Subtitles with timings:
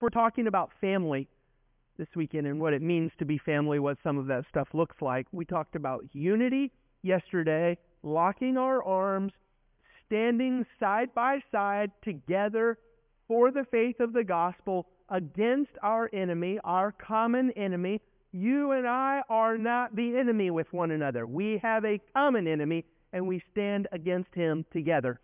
[0.00, 1.26] We're talking about family
[1.98, 4.94] this weekend and what it means to be family, what some of that stuff looks
[5.00, 5.26] like.
[5.32, 6.70] We talked about unity
[7.02, 9.32] yesterday, locking our arms,
[10.06, 12.78] standing side by side together
[13.26, 18.00] for the faith of the gospel against our enemy, our common enemy.
[18.30, 21.26] You and I are not the enemy with one another.
[21.26, 25.18] We have a common enemy, and we stand against him together.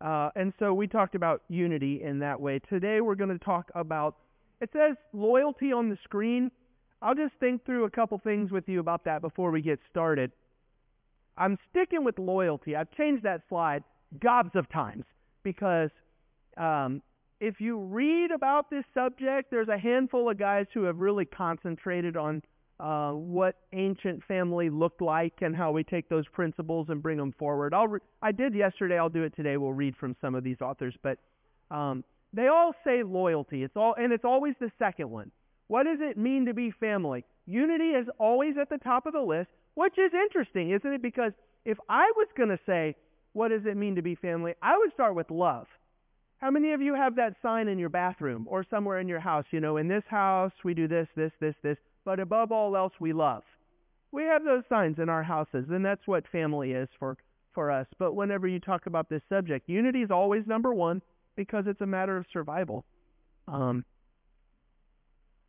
[0.00, 2.60] Uh, and so we talked about unity in that way.
[2.68, 4.16] Today we're going to talk about,
[4.60, 6.50] it says loyalty on the screen.
[7.02, 10.32] I'll just think through a couple things with you about that before we get started.
[11.36, 12.74] I'm sticking with loyalty.
[12.76, 13.84] I've changed that slide
[14.20, 15.04] gobs of times
[15.42, 15.90] because
[16.56, 17.02] um,
[17.40, 22.16] if you read about this subject, there's a handful of guys who have really concentrated
[22.16, 22.42] on
[22.80, 27.32] uh, what ancient family looked like and how we take those principles and bring them
[27.38, 27.74] forward.
[27.74, 28.98] I'll re- I did yesterday.
[28.98, 29.56] I'll do it today.
[29.56, 31.18] We'll read from some of these authors, but
[31.70, 33.64] um, they all say loyalty.
[33.64, 35.30] It's all and it's always the second one.
[35.66, 37.24] What does it mean to be family?
[37.46, 41.02] Unity is always at the top of the list, which is interesting, isn't it?
[41.02, 41.32] Because
[41.64, 42.94] if I was going to say
[43.32, 45.66] what does it mean to be family, I would start with love.
[46.38, 49.44] How many of you have that sign in your bathroom or somewhere in your house?
[49.50, 51.76] You know, in this house we do this, this, this, this
[52.08, 53.42] but above all else, we love.
[54.12, 57.18] We have those signs in our houses, and that's what family is for,
[57.52, 57.86] for us.
[57.98, 61.02] But whenever you talk about this subject, unity is always number one
[61.36, 62.86] because it's a matter of survival.
[63.46, 63.84] Um,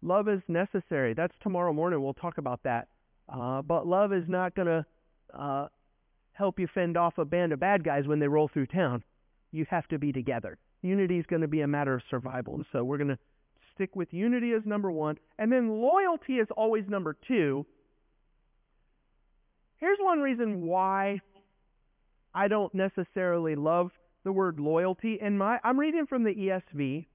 [0.01, 1.13] love is necessary.
[1.13, 2.03] That's tomorrow morning.
[2.03, 2.89] We'll talk about that.
[3.33, 4.85] Uh, but love is not going to
[5.33, 5.67] uh,
[6.33, 9.01] help you fend off a band of bad guys when they roll through town.
[9.53, 10.57] You have to be together.
[10.81, 12.55] Unity is going to be a matter of survival.
[12.55, 13.19] And so we're going to
[13.79, 17.65] stick with unity as number one, and then loyalty is always number two.
[19.77, 21.21] Here's one reason why
[22.35, 23.91] I don't necessarily love
[24.25, 25.17] the word loyalty.
[25.21, 27.05] In my, I'm reading from the ESV,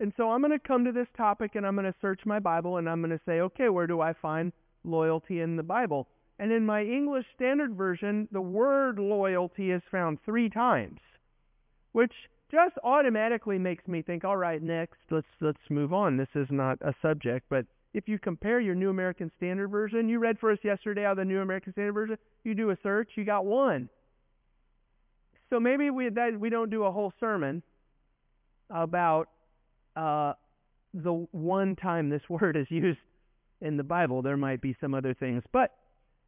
[0.00, 2.38] and so I'm going to come to this topic and I'm going to search my
[2.38, 6.08] Bible and I'm going to say, okay, where do I find loyalty in the Bible?
[6.38, 11.00] And in my English Standard Version, the word loyalty is found three times,
[11.92, 12.14] which
[12.50, 16.16] just automatically makes me think, all right, next, let's let's move on.
[16.16, 20.18] This is not a subject, but if you compare your New American Standard Version, you
[20.18, 23.24] read for us yesterday of the New American Standard Version, you do a search, you
[23.24, 23.88] got one.
[25.50, 27.62] So maybe we that we don't do a whole sermon
[28.70, 29.28] about
[29.96, 30.34] uh,
[30.94, 32.98] the one time this word is used
[33.60, 34.22] in the Bible.
[34.22, 35.74] There might be some other things, but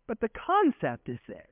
[0.09, 1.47] but the concept is there.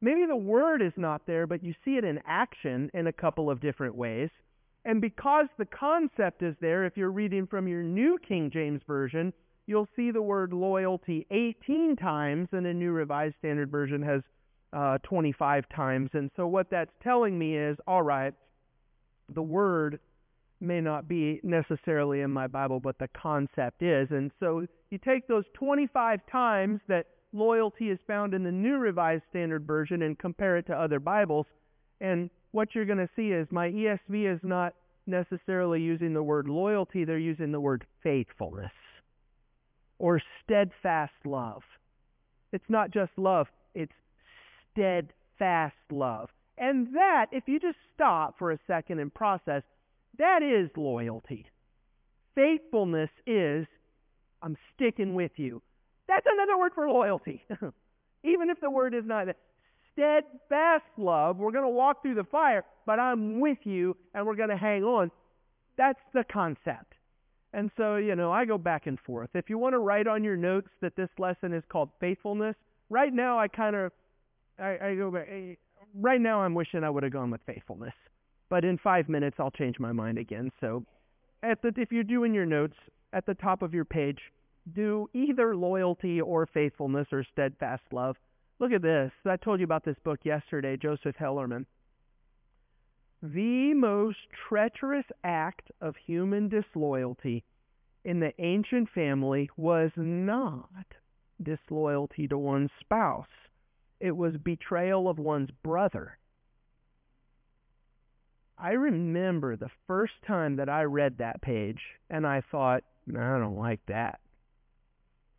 [0.00, 3.50] Maybe the word is not there, but you see it in action in a couple
[3.50, 4.30] of different ways.
[4.84, 9.32] And because the concept is there, if you're reading from your New King James Version,
[9.66, 14.22] you'll see the word loyalty 18 times, and a New Revised Standard Version has
[14.72, 16.10] uh, 25 times.
[16.12, 18.34] And so what that's telling me is, all right,
[19.34, 19.98] the word
[20.60, 24.08] may not be necessarily in my Bible, but the concept is.
[24.10, 29.24] And so you take those 25 times that loyalty is found in the New Revised
[29.30, 31.46] Standard Version and compare it to other Bibles.
[32.00, 34.74] And what you're going to see is my ESV is not
[35.06, 38.72] necessarily using the word loyalty, they're using the word faithfulness
[39.98, 41.62] or steadfast love.
[42.52, 43.92] It's not just love, it's
[44.72, 46.28] steadfast love.
[46.58, 49.62] And that, if you just stop for a second and process,
[50.18, 51.46] that is loyalty.
[52.34, 53.66] Faithfulness is,
[54.42, 55.62] I'm sticking with you.
[56.08, 57.42] That's another word for loyalty.
[58.24, 59.36] Even if the word is not that.
[59.92, 64.36] steadfast love, we're going to walk through the fire, but I'm with you and we're
[64.36, 65.10] going to hang on.
[65.76, 66.94] That's the concept.
[67.52, 69.30] And so, you know, I go back and forth.
[69.34, 72.56] If you want to write on your notes that this lesson is called faithfulness,
[72.90, 73.92] right now I kind of,
[74.58, 75.28] I, I go back.
[75.30, 75.54] Eh,
[75.94, 77.94] right now I'm wishing I would have gone with faithfulness,
[78.50, 80.50] but in five minutes I'll change my mind again.
[80.60, 80.84] So,
[81.42, 82.76] at the, if you're doing your notes
[83.12, 84.18] at the top of your page,
[84.74, 88.16] do either loyalty or faithfulness or steadfast love.
[88.58, 89.12] Look at this.
[89.24, 91.66] I told you about this book yesterday, Joseph Hellerman.
[93.22, 94.18] The most
[94.48, 97.44] treacherous act of human disloyalty
[98.04, 100.86] in the ancient family was not
[101.42, 103.26] disloyalty to one's spouse.
[104.00, 106.18] It was betrayal of one's brother.
[108.58, 113.56] I remember the first time that I read that page and I thought, I don't
[113.56, 114.20] like that.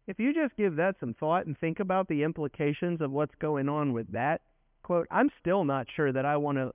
[0.08, 3.68] If you just give that some thought and think about the implications of what's going
[3.68, 4.42] on with that,
[4.84, 6.72] quote, I'm still not sure that I want to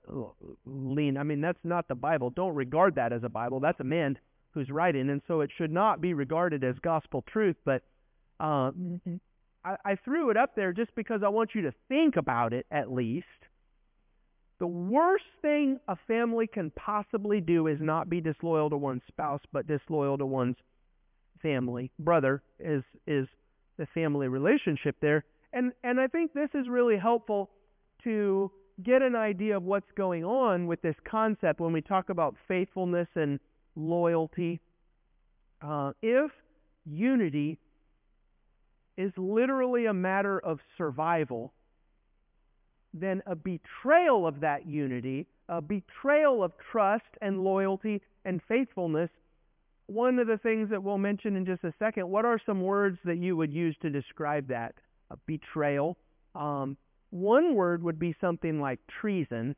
[0.65, 1.17] lean.
[1.17, 2.29] I mean, that's not the Bible.
[2.29, 3.59] Don't regard that as a Bible.
[3.59, 4.17] That's a man
[4.51, 7.55] who's writing, and so it should not be regarded as gospel truth.
[7.65, 7.81] But
[8.39, 8.71] uh.
[9.65, 12.65] I, I threw it up there just because I want you to think about it
[12.71, 13.25] at least.
[14.59, 19.41] The worst thing a family can possibly do is not be disloyal to one's spouse,
[19.51, 20.55] but disloyal to one's
[21.43, 21.91] family.
[21.99, 23.27] Brother is is
[23.77, 25.23] the family relationship there.
[25.51, 27.51] And and I think this is really helpful
[28.03, 28.51] to
[28.81, 33.07] get an idea of what's going on with this concept when we talk about faithfulness
[33.15, 33.39] and
[33.75, 34.59] loyalty.
[35.61, 36.31] Uh, if
[36.85, 37.59] unity
[38.97, 41.53] is literally a matter of survival,
[42.93, 49.09] then a betrayal of that unity, a betrayal of trust and loyalty and faithfulness,
[49.87, 52.97] one of the things that we'll mention in just a second, what are some words
[53.05, 54.75] that you would use to describe that?
[55.11, 55.97] A betrayal.
[56.35, 56.77] Um,
[57.09, 59.55] one word would be something like treason.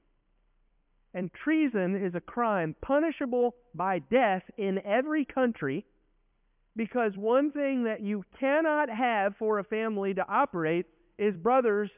[1.14, 5.86] And treason is a crime punishable by death in every country
[6.76, 10.86] because one thing that you cannot have for a family to operate
[11.18, 11.90] is brothers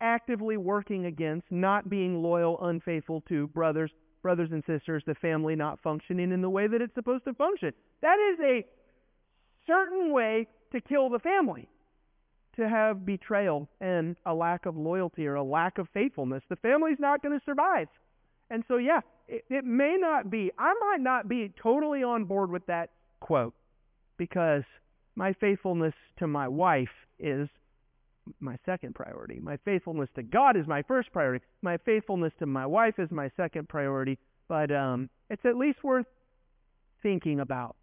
[0.00, 3.92] actively working against, not being loyal, unfaithful to brothers,
[4.22, 7.72] brothers and sisters, the family not functioning in the way that it's supposed to function.
[8.02, 8.66] That is a
[9.66, 11.68] certain way to kill the family.
[12.56, 16.42] To have betrayal and a lack of loyalty or a lack of faithfulness.
[16.48, 17.86] The family's not going to survive.
[18.50, 22.50] And so, yeah, it, it may not be, I might not be totally on board
[22.50, 23.54] with that quote
[24.16, 24.64] because
[25.14, 26.88] my faithfulness to my wife
[27.20, 27.48] is
[28.40, 29.40] my second priority.
[29.40, 31.44] My faithfulness to God is my first priority.
[31.62, 34.18] My faithfulness to my wife is my second priority.
[34.48, 36.06] But um, it's at least worth
[37.02, 37.76] thinking about.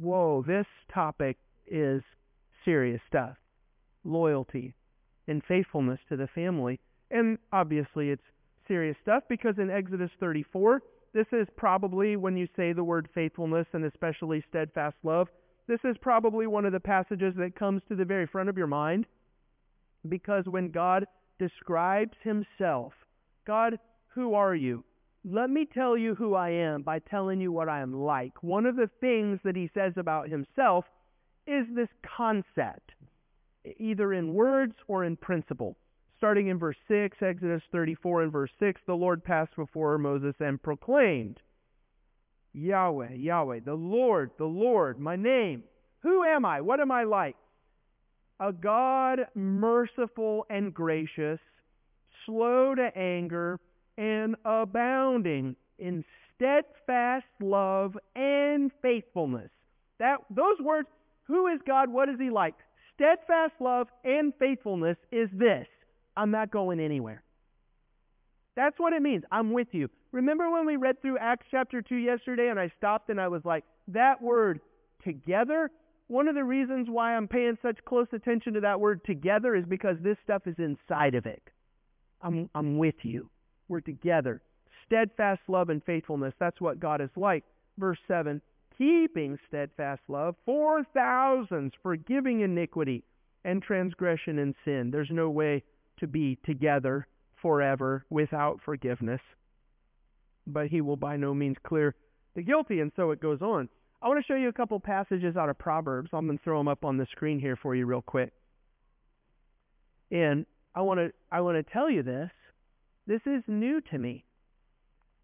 [0.00, 2.02] Whoa, this topic is
[2.64, 3.36] serious stuff.
[4.04, 4.74] Loyalty
[5.26, 6.80] and faithfulness to the family.
[7.10, 8.22] And obviously, it's
[8.68, 10.82] serious stuff because in Exodus 34,
[11.12, 15.28] this is probably when you say the word faithfulness and especially steadfast love,
[15.66, 18.66] this is probably one of the passages that comes to the very front of your
[18.66, 19.06] mind
[20.08, 21.06] because when God
[21.38, 22.92] describes himself,
[23.46, 23.78] God,
[24.14, 24.84] who are you?
[25.24, 28.42] Let me tell you who I am by telling you what I am like.
[28.42, 30.84] One of the things that he says about himself
[31.46, 32.92] is this concept,
[33.78, 35.76] either in words or in principle.
[36.18, 40.62] Starting in verse 6, Exodus 34 and verse 6, the Lord passed before Moses and
[40.62, 41.40] proclaimed,
[42.52, 45.64] Yahweh, Yahweh, the Lord, the Lord, my name.
[46.02, 46.60] Who am I?
[46.60, 47.36] What am I like?
[48.40, 51.38] A God merciful and gracious,
[52.26, 53.60] slow to anger,
[53.96, 56.04] and abounding in
[56.34, 59.50] steadfast love and faithfulness.
[59.98, 60.88] That those words,
[61.24, 61.90] who is God?
[61.90, 62.54] What is he like?
[62.94, 65.66] Steadfast love and faithfulness is this.
[66.16, 67.22] I'm not going anywhere.
[68.56, 69.24] That's what it means.
[69.32, 69.88] I'm with you.
[70.12, 73.44] Remember when we read through Acts chapter 2 yesterday and I stopped and I was
[73.44, 74.60] like, that word
[75.02, 75.70] together,
[76.08, 79.64] one of the reasons why I'm paying such close attention to that word together is
[79.66, 81.42] because this stuff is inside of it.
[82.22, 83.30] I'm, I'm with you.
[83.68, 84.42] We're together.
[84.86, 86.34] Steadfast love and faithfulness.
[86.38, 87.44] That's what God is like.
[87.78, 88.40] Verse 7
[88.76, 93.04] Keeping steadfast love for thousands, forgiving iniquity
[93.44, 94.90] and transgression and sin.
[94.90, 95.62] There's no way
[96.00, 97.06] to be together
[97.40, 99.20] forever without forgiveness
[100.46, 101.94] but he will by no means clear
[102.34, 102.80] the guilty.
[102.80, 103.68] And so it goes on.
[104.04, 106.10] I want to show you a couple passages out of Proverbs.
[106.12, 108.32] I'm going to throw them up on the screen here for you real quick.
[110.10, 112.30] And I want to I want to tell you this.
[113.06, 114.26] This is new to me.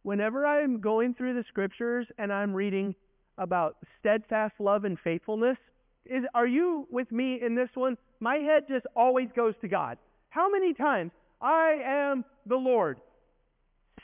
[0.03, 2.95] Whenever I'm going through the scriptures and I'm reading
[3.37, 5.59] about steadfast love and faithfulness,
[6.07, 7.99] is are you with me in this one?
[8.19, 9.99] My head just always goes to God.
[10.31, 12.99] How many times I am the Lord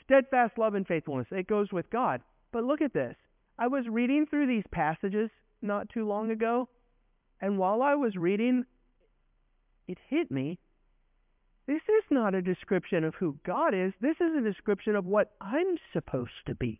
[0.03, 1.27] steadfast love and faithfulness.
[1.31, 2.21] It goes with God.
[2.53, 3.15] But look at this.
[3.59, 5.29] I was reading through these passages
[5.61, 6.69] not too long ago,
[7.41, 8.65] and while I was reading,
[9.87, 10.59] it hit me.
[11.65, 13.93] This is not a description of who God is.
[13.99, 16.79] This is a description of what I'm supposed to be.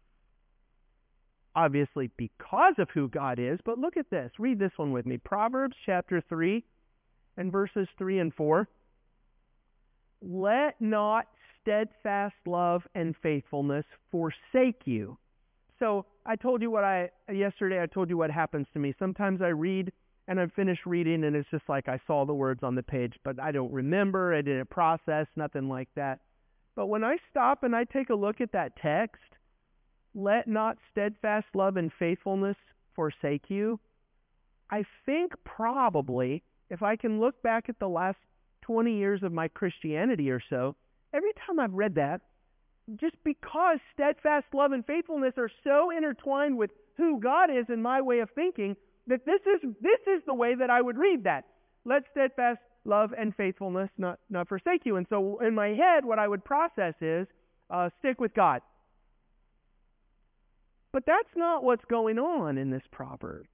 [1.55, 4.31] Obviously, because of who God is, but look at this.
[4.37, 5.17] Read this one with me.
[5.17, 6.63] Proverbs chapter 3
[7.37, 8.69] and verses 3 and 4.
[10.21, 11.27] Let not
[11.61, 15.17] steadfast love and faithfulness forsake you.
[15.79, 17.81] So I told you what I yesterday.
[17.81, 18.93] I told you what happens to me.
[18.97, 19.91] Sometimes I read
[20.27, 23.13] and I'm finished reading, and it's just like I saw the words on the page,
[23.23, 24.35] but I don't remember.
[24.35, 26.19] I didn't process nothing like that.
[26.75, 29.21] But when I stop and I take a look at that text,
[30.13, 32.57] let not steadfast love and faithfulness
[32.93, 33.79] forsake you.
[34.69, 38.17] I think probably if I can look back at the last
[38.63, 40.75] 20 years of my Christianity or so,
[41.13, 42.21] every time I've read that,
[42.95, 48.01] just because steadfast love and faithfulness are so intertwined with who God is in my
[48.01, 48.75] way of thinking,
[49.07, 51.45] that this is this is the way that I would read that.
[51.85, 54.95] Let steadfast love and faithfulness not, not forsake you.
[54.95, 57.27] And so in my head, what I would process is,
[57.69, 58.61] uh, stick with God.
[60.93, 63.45] But that's not what's going on in this proverb.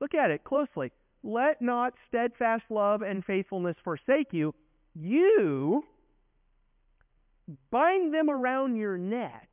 [0.00, 0.90] Look at it closely.
[1.22, 4.54] Let not steadfast love and faithfulness forsake you.
[4.94, 5.84] You
[7.70, 9.48] bind them around your neck.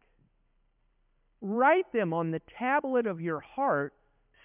[1.42, 3.94] Write them on the tablet of your heart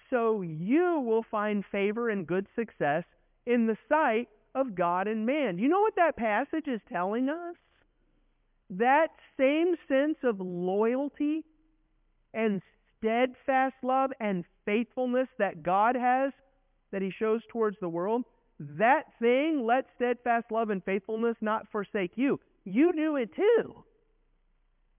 [0.09, 3.03] so you will find favor and good success
[3.45, 5.57] in the sight of God and man.
[5.57, 7.55] You know what that passage is telling us?
[8.69, 9.07] That
[9.37, 11.43] same sense of loyalty
[12.33, 12.61] and
[12.97, 16.31] steadfast love and faithfulness that God has,
[16.91, 18.23] that He shows towards the world,
[18.59, 22.39] that thing, let steadfast love and faithfulness not forsake you.
[22.65, 23.83] You knew it too.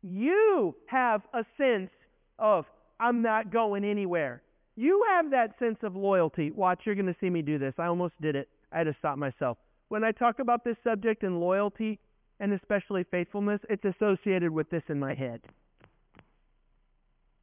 [0.02, 1.90] You have a sense
[2.38, 2.66] of,
[3.00, 4.42] I'm not going anywhere.
[4.76, 6.50] You have that sense of loyalty.
[6.50, 7.74] Watch, you're going to see me do this.
[7.78, 8.48] I almost did it.
[8.72, 9.56] I had to stop myself.
[9.88, 11.98] When I talk about this subject and loyalty,
[12.40, 15.40] and especially faithfulness, it's associated with this in my head.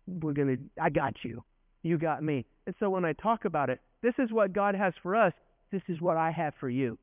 [0.08, 1.44] We're going to, I got you.
[1.84, 2.46] You got me.
[2.68, 5.34] And so when I talk about it, this is what God has for us.
[5.72, 6.98] This is what I have for you.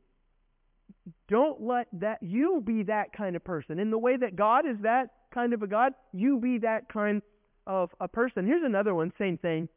[1.29, 3.79] Don't let that, you be that kind of person.
[3.79, 7.23] In the way that God is that kind of a God, you be that kind
[7.67, 8.47] of a person.
[8.47, 9.69] Here's another one, same thing.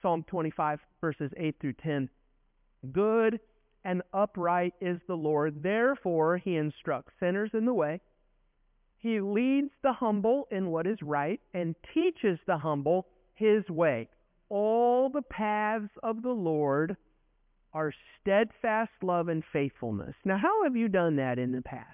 [0.00, 2.08] Psalm 25, verses 8 through 10.
[2.92, 3.38] Good
[3.84, 8.00] and upright is the Lord, therefore he instructs sinners in the way.
[8.98, 14.08] He leads the humble in what is right and teaches the humble his way.
[14.48, 16.96] All the paths of the Lord
[17.74, 20.14] are steadfast love and faithfulness.
[20.24, 21.86] Now, how have you done that in the past?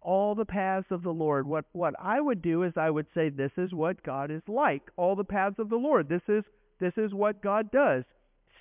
[0.00, 1.46] All the paths of the Lord.
[1.46, 4.82] What, what I would do is I would say, this is what God is like.
[4.96, 6.08] All the paths of the Lord.
[6.08, 6.44] This is
[6.80, 8.04] this is what God does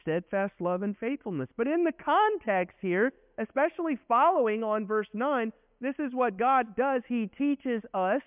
[0.03, 1.49] steadfast love and faithfulness.
[1.57, 7.01] But in the context here, especially following on verse 9, this is what God does.
[7.07, 8.21] He teaches us,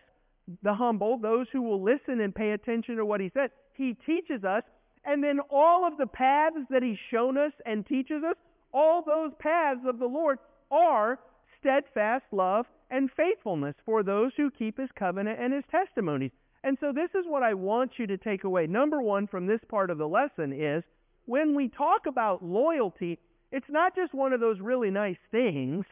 [0.62, 3.50] the humble, those who will listen and pay attention to what He said.
[3.74, 4.62] He teaches us,
[5.06, 8.36] and then all of the paths that He's shown us and teaches us,
[8.74, 10.38] all those paths of the Lord
[10.70, 11.18] are
[11.60, 16.32] steadfast love and faithfulness for those who keep His covenant and His testimonies.
[16.64, 18.66] And so this is what I want you to take away.
[18.66, 20.82] Number one from this part of the lesson is
[21.24, 23.18] when we talk about loyalty,
[23.52, 25.84] it's not just one of those really nice things.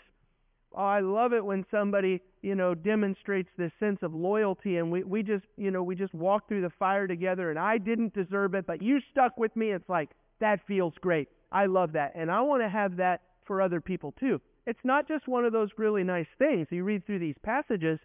[0.77, 5.05] Oh, I love it when somebody, you know, demonstrates this sense of loyalty and we,
[5.05, 8.55] we just, you know, we just walk through the fire together and I didn't deserve
[8.55, 9.71] it, but you stuck with me.
[9.71, 11.29] It's like, that feels great.
[11.53, 12.13] I love that.
[12.17, 14.41] And I want to have that for other people too.
[14.67, 16.67] It's not just one of those really nice things.
[16.71, 18.01] You read through these passages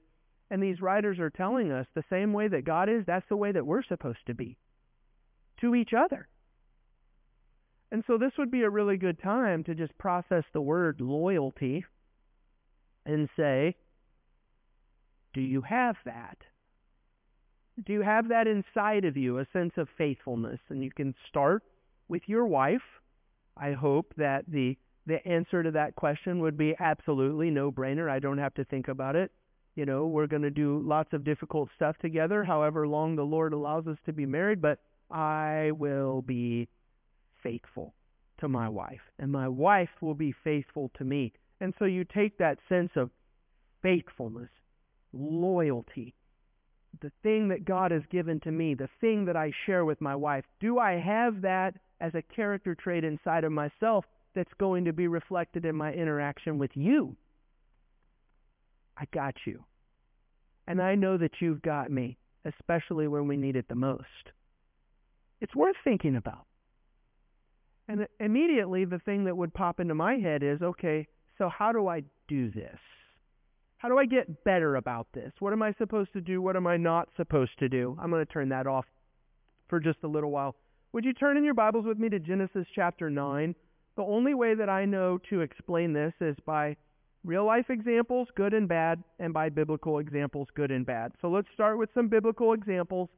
[0.51, 3.51] and these writers are telling us the same way that God is, that's the way
[3.51, 4.57] that we're supposed to be
[5.61, 6.27] to each other.
[7.91, 11.85] And so this would be a really good time to just process the word loyalty
[13.13, 13.75] and say,
[15.33, 16.37] do you have that?
[17.85, 20.59] Do you have that inside of you, a sense of faithfulness?
[20.69, 21.63] And you can start
[22.07, 22.81] with your wife.
[23.55, 28.09] I hope that the the answer to that question would be absolutely no brainer.
[28.09, 29.31] I don't have to think about it.
[29.75, 33.53] You know, we're going to do lots of difficult stuff together, however long the Lord
[33.53, 36.67] allows us to be married, but I will be
[37.41, 37.95] faithful
[38.39, 41.33] to my wife, and my wife will be faithful to me.
[41.61, 43.09] And so you take that sense of
[43.81, 44.49] faithfulness,
[45.13, 46.13] loyalty,
[47.01, 50.15] the thing that God has given to me, the thing that I share with my
[50.15, 50.45] wife.
[50.59, 55.07] Do I have that as a character trait inside of myself that's going to be
[55.07, 57.15] reflected in my interaction with you?
[58.97, 59.63] I got you.
[60.67, 64.05] And I know that you've got me, especially when we need it the most.
[65.41, 66.45] It's worth thinking about.
[67.87, 71.07] And immediately, the thing that would pop into my head is okay,
[71.39, 72.77] so how do I do this?
[73.77, 75.31] How do I get better about this?
[75.39, 76.41] What am I supposed to do?
[76.41, 77.97] What am I not supposed to do?
[77.99, 78.85] I'm going to turn that off
[79.69, 80.55] for just a little while.
[80.91, 83.55] Would you turn in your Bibles with me to Genesis chapter 9?
[83.95, 86.75] The only way that I know to explain this is by
[87.23, 91.13] real life examples, good and bad, and by biblical examples, good and bad.
[91.21, 93.09] So let's start with some biblical examples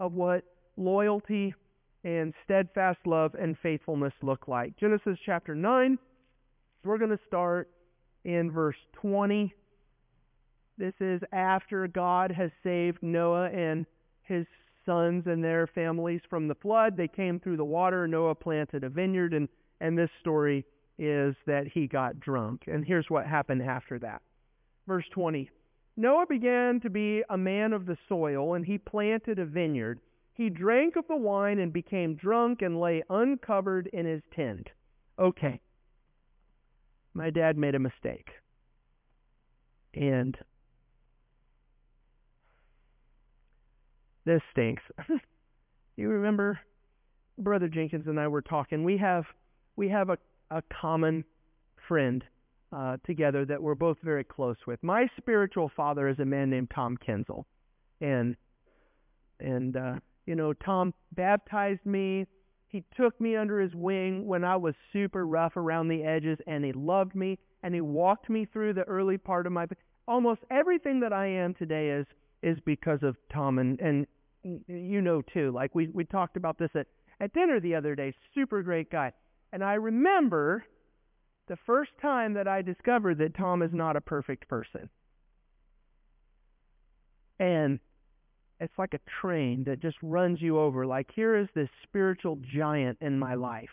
[0.00, 0.42] of what
[0.76, 1.54] loyalty
[2.02, 4.76] and steadfast love and faithfulness look like.
[4.78, 5.98] Genesis chapter 9,
[6.88, 7.70] we're going to start
[8.24, 9.52] in verse 20.
[10.78, 13.84] This is after God has saved Noah and
[14.22, 14.46] his
[14.86, 16.96] sons and their families from the flood.
[16.96, 18.08] They came through the water.
[18.08, 19.48] Noah planted a vineyard, and,
[19.82, 20.64] and this story
[20.98, 22.62] is that he got drunk.
[22.66, 24.22] And here's what happened after that.
[24.86, 25.50] Verse 20
[25.98, 30.00] Noah began to be a man of the soil, and he planted a vineyard.
[30.32, 34.68] He drank of the wine and became drunk and lay uncovered in his tent.
[35.18, 35.60] Okay.
[37.18, 38.28] My dad made a mistake.
[39.92, 40.38] And
[44.24, 44.84] this stinks.
[45.96, 46.60] you remember
[47.36, 48.84] Brother Jenkins and I were talking.
[48.84, 49.24] We have
[49.74, 50.18] we have a,
[50.52, 51.24] a common
[51.88, 52.22] friend
[52.72, 54.80] uh, together that we're both very close with.
[54.84, 57.46] My spiritual father is a man named Tom Kenzel,
[58.00, 58.36] and
[59.40, 59.94] and uh,
[60.24, 62.26] you know Tom baptized me.
[62.68, 66.64] He took me under his wing when I was super rough around the edges, and
[66.64, 69.66] he loved me and he walked me through the early part of my.
[70.06, 72.06] Almost everything that I am today is
[72.42, 74.06] is because of Tom, and and
[74.42, 75.50] you know too.
[75.50, 76.86] Like we we talked about this at
[77.20, 78.14] at dinner the other day.
[78.34, 79.12] Super great guy,
[79.52, 80.64] and I remember
[81.48, 84.88] the first time that I discovered that Tom is not a perfect person.
[87.40, 87.80] And
[88.60, 90.86] it's like a train that just runs you over.
[90.86, 93.68] Like, here is this spiritual giant in my life.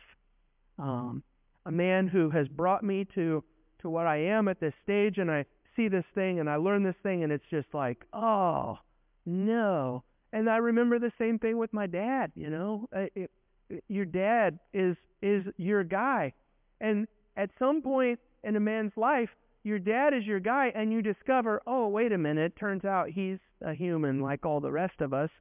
[0.77, 1.23] Um,
[1.65, 3.43] a man who has brought me to,
[3.81, 6.83] to what I am at this stage, and I see this thing and I learn
[6.83, 8.77] this thing, and it's just like, oh,
[9.25, 10.03] no.
[10.31, 12.87] And I remember the same thing with my dad, you know.
[12.91, 13.29] It,
[13.69, 16.33] it, your dad is is your guy.
[16.81, 19.29] And at some point in a man's life,
[19.65, 23.39] your dad is your guy, and you discover, oh, wait a minute, turns out he's
[23.61, 25.31] a human like all the rest of us,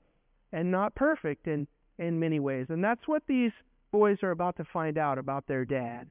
[0.50, 1.66] and not perfect in,
[1.98, 2.66] in many ways.
[2.70, 3.52] And that's what these
[3.92, 6.08] boys are about to find out about their dad,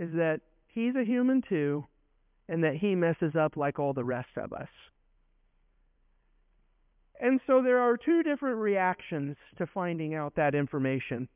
[0.00, 1.86] is that he's a human too,
[2.48, 4.68] and that he messes up like all the rest of us.
[7.20, 11.28] And so there are two different reactions to finding out that information.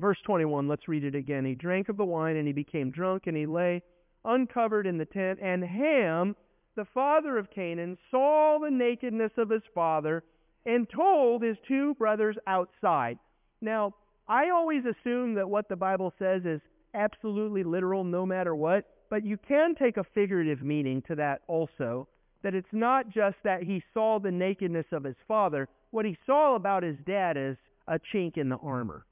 [0.00, 1.44] Verse 21, let's read it again.
[1.44, 3.82] He drank of the wine and he became drunk and he lay
[4.24, 5.38] uncovered in the tent.
[5.42, 6.36] And Ham,
[6.76, 10.22] the father of Canaan, saw the nakedness of his father
[10.64, 13.18] and told his two brothers outside.
[13.60, 13.94] Now,
[14.28, 16.60] I always assume that what the Bible says is
[16.94, 22.08] absolutely literal no matter what, but you can take a figurative meaning to that also.
[22.42, 25.68] That it's not just that he saw the nakedness of his father.
[25.90, 29.04] What he saw about his dad is a chink in the armor.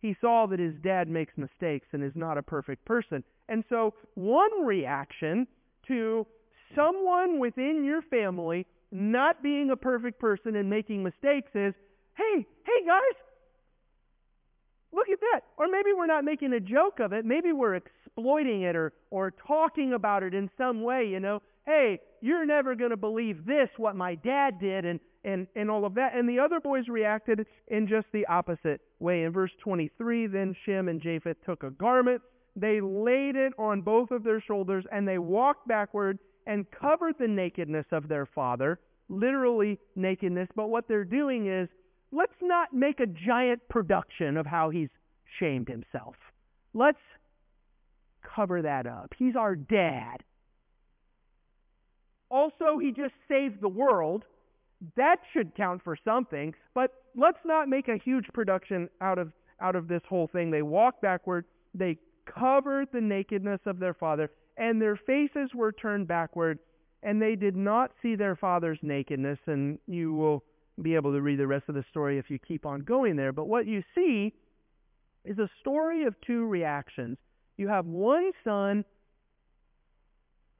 [0.00, 3.22] He saw that his dad makes mistakes and is not a perfect person.
[3.48, 5.46] And so, one reaction
[5.88, 6.26] to
[6.74, 11.74] someone within your family not being a perfect person and making mistakes is,
[12.16, 13.16] hey, hey guys,
[14.92, 15.42] look at that.
[15.56, 17.24] Or maybe we're not making a joke of it.
[17.24, 21.42] Maybe we're exploiting it or, or talking about it in some way, you know.
[21.66, 25.84] Hey, you're never going to believe this, what my dad did, and, and, and all
[25.84, 26.14] of that.
[26.14, 29.22] And the other boys reacted in just the opposite way.
[29.22, 32.22] In verse 23, then Shem and Japheth took a garment,
[32.56, 37.28] they laid it on both of their shoulders, and they walked backward and covered the
[37.28, 40.48] nakedness of their father, literally nakedness.
[40.56, 41.68] But what they're doing is,
[42.12, 44.88] let's not make a giant production of how he's
[45.38, 46.16] shamed himself.
[46.74, 46.98] Let's
[48.34, 49.12] cover that up.
[49.16, 50.24] He's our dad.
[52.30, 54.24] Also, he just saved the world.
[54.96, 56.54] That should count for something.
[56.74, 60.50] But let's not make a huge production out of out of this whole thing.
[60.50, 61.44] They walked backward.
[61.74, 66.58] They covered the nakedness of their father, and their faces were turned backward,
[67.02, 69.38] and they did not see their father's nakedness.
[69.46, 70.44] And you will
[70.80, 73.32] be able to read the rest of the story if you keep on going there.
[73.32, 74.32] But what you see
[75.24, 77.18] is a story of two reactions.
[77.58, 78.84] You have one son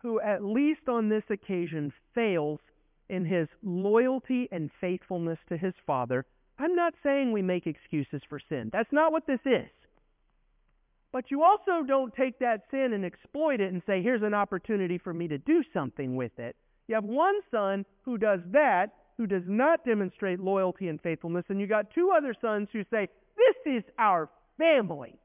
[0.03, 2.61] who, at least on this occasion, fails
[3.11, 6.25] in his loyalty and faithfulness to his father.
[6.59, 8.71] I'm not saying we make excuses for sin.
[8.73, 9.69] That's not what this is.
[11.13, 14.97] But you also don't take that sin and exploit it and say, here's an opportunity
[14.97, 16.55] for me to do something with it.
[16.87, 21.61] You have one son who does that, who does not demonstrate loyalty and faithfulness, and
[21.61, 25.19] you got two other sons who say, this is our family.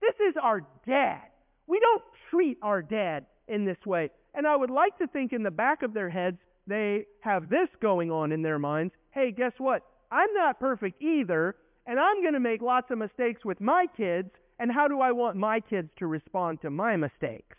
[0.00, 1.22] This is our dad.
[1.66, 4.10] We don't treat our dad in this way.
[4.34, 7.68] And I would like to think in the back of their heads, they have this
[7.80, 8.92] going on in their minds.
[9.10, 9.82] Hey, guess what?
[10.12, 14.30] I'm not perfect either, and I'm going to make lots of mistakes with my kids,
[14.58, 17.56] and how do I want my kids to respond to my mistakes?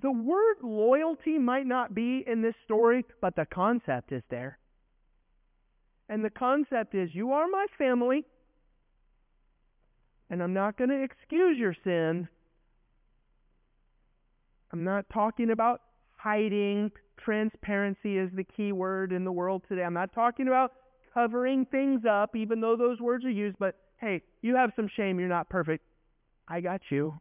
[0.00, 4.58] The word loyalty might not be in this story, but the concept is there.
[6.08, 8.24] And the concept is you are my family,
[10.30, 12.26] and I'm not going to excuse your sin.
[14.72, 15.82] I'm not talking about
[16.22, 16.90] hiding.
[17.18, 19.82] Transparency is the key word in the world today.
[19.82, 20.72] I'm not talking about
[21.14, 25.18] covering things up, even though those words are used, but hey, you have some shame,
[25.18, 25.84] you're not perfect.
[26.48, 27.14] I got you.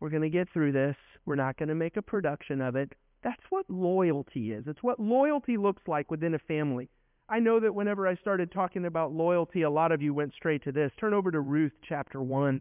[0.00, 0.96] We're going to get through this.
[1.24, 2.92] We're not going to make a production of it.
[3.24, 4.64] That's what loyalty is.
[4.66, 6.88] It's what loyalty looks like within a family.
[7.28, 10.62] I know that whenever I started talking about loyalty, a lot of you went straight
[10.64, 10.92] to this.
[11.00, 12.60] Turn over to Ruth chapter 1.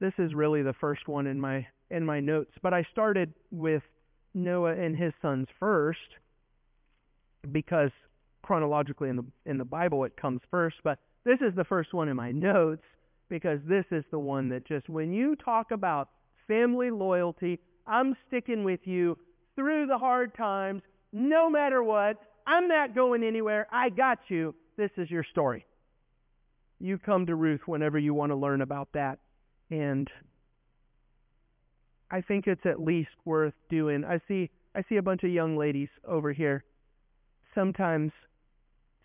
[0.00, 3.82] This is really the first one in my in my notes, but I started with
[4.34, 5.98] Noah and his sons first
[7.52, 7.90] because
[8.42, 12.08] chronologically in the in the Bible it comes first, but this is the first one
[12.08, 12.82] in my notes
[13.28, 16.10] because this is the one that just when you talk about
[16.46, 19.18] family loyalty, I'm sticking with you
[19.54, 20.82] through the hard times,
[21.12, 22.16] no matter what.
[22.46, 23.66] I'm not going anywhere.
[23.72, 24.54] I got you.
[24.76, 25.64] This is your story.
[26.78, 29.18] You come to Ruth whenever you want to learn about that.
[29.70, 30.08] And
[32.10, 34.04] I think it's at least worth doing.
[34.04, 36.64] I see I see a bunch of young ladies over here.
[37.54, 38.12] Sometimes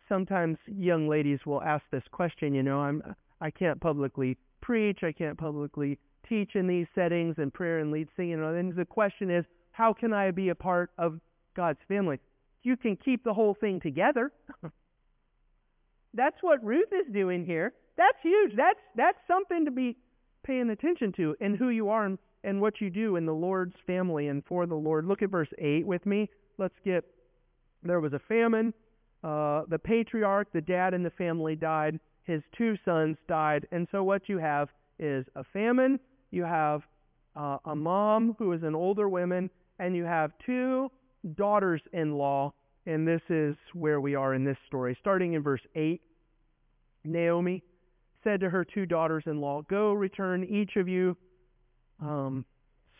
[0.09, 3.01] sometimes young ladies will ask this question, you know, I'm
[3.39, 5.97] I can't publicly preach, I can't publicly
[6.27, 8.75] teach in these settings and prayer and lead singing and things.
[8.75, 11.19] The question is, how can I be a part of
[11.55, 12.19] God's family?
[12.63, 14.31] You can keep the whole thing together.
[16.13, 17.73] That's what Ruth is doing here.
[17.97, 18.51] That's huge.
[18.55, 19.97] That's that's something to be
[20.43, 23.75] paying attention to and who you are and, and what you do in the Lord's
[23.85, 25.05] family and for the Lord.
[25.05, 26.29] Look at verse 8 with me.
[26.57, 27.03] Let's get
[27.83, 28.73] there was a famine.
[29.23, 31.99] Uh, the patriarch, the dad in the family died.
[32.23, 33.67] His two sons died.
[33.71, 35.99] And so what you have is a famine.
[36.31, 36.81] You have
[37.35, 39.49] uh, a mom who is an older woman,
[39.79, 40.91] and you have two
[41.35, 42.53] daughters in law.
[42.85, 44.97] And this is where we are in this story.
[44.99, 46.01] Starting in verse 8,
[47.03, 47.63] Naomi
[48.23, 51.15] said to her two daughters in law, Go return each of you.
[52.01, 52.45] Um,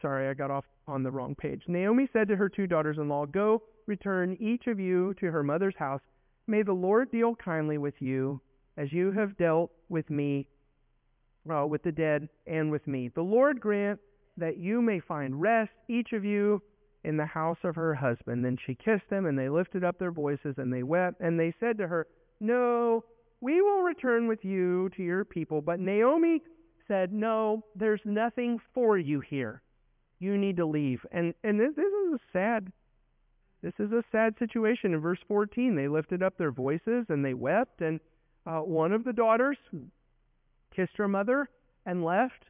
[0.02, 1.64] sorry, I got off on the wrong page.
[1.68, 5.44] Naomi said to her two daughters in law, Go return each of you to her
[5.44, 6.02] mother's house.
[6.48, 8.42] May the Lord deal kindly with you
[8.78, 10.48] as you have dealt with me,
[11.46, 13.10] well, with the dead, and with me.
[13.14, 14.00] The Lord grant
[14.38, 16.62] that you may find rest, each of you,
[17.04, 18.46] in the house of her husband.
[18.46, 21.54] Then she kissed them, and they lifted up their voices, and they wept, and they
[21.60, 22.08] said to her,
[22.40, 23.04] No,
[23.41, 25.62] we will return with you to your people.
[25.62, 26.41] But Naomi
[26.88, 29.62] said, No, there's nothing for you here.
[30.19, 30.99] You need to leave.
[31.12, 32.71] And and this, this is a sad
[33.62, 34.93] this is a sad situation.
[34.93, 37.99] In verse 14, they lifted up their voices and they wept, and
[38.47, 39.58] uh, one of the daughters
[40.75, 41.47] kissed her mother
[41.86, 42.45] and left.